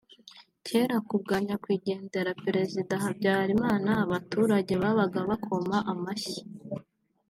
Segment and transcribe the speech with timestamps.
[0.65, 6.41] Cyera kubwa Nyakwigendera Président Habyarimana abaturage babaga bakoma amashyi